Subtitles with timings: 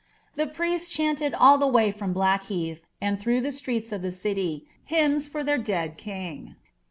[0.35, 4.65] The priests ehanled all the way from Blackheaih, and through the streets of the city,
[4.85, 6.55] hymns for their dea<l king.